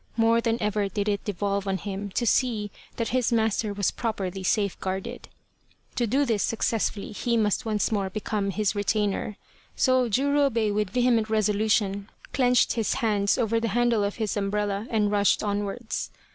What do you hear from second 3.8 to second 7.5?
properly safeguarded. To do this suc cessfully he